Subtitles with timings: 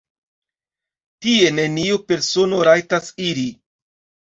[1.25, 3.49] Tie neniu persono rajtas iri.